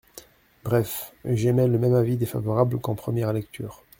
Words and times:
Bref, 0.63 1.13
j’émets 1.25 1.67
le 1.67 1.77
même 1.77 1.93
avis 1.93 2.17
défavorable 2.17 2.79
qu’en 2.79 2.95
première 2.95 3.33
lecture. 3.33 3.85